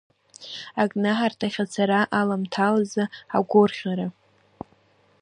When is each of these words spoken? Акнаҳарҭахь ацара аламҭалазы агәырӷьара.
Акнаҳарҭахь 0.81 1.59
ацара 1.63 1.99
аламҭалазы 2.19 3.03
агәырӷьара. 3.35 4.07